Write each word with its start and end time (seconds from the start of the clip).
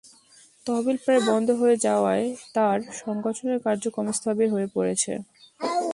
তহবিল 0.65 0.97
প্রায় 1.03 1.21
বন্ধ 1.29 1.47
হয়ে 1.61 1.77
যাওয়ায় 1.85 2.25
তাঁর 2.53 2.77
সংগঠনের 3.01 3.57
কাযক্রম 3.65 4.07
স্থবির 4.17 4.47
হয়ে 4.53 4.67
পড়েছে। 4.75 5.13